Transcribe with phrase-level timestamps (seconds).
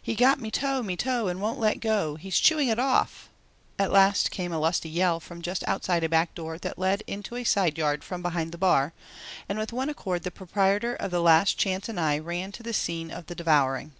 [0.00, 2.14] "He's got me toe, me toe, and won't let go.
[2.14, 3.28] He's chewing it off!"
[3.76, 7.08] at last came a lusty yell from just outside a back door that led out
[7.08, 8.92] into a side yard from behind the bar,
[9.48, 12.72] and with one accord the proprietor of the Last Chance and I ran to the
[12.72, 13.90] scene of the devouring.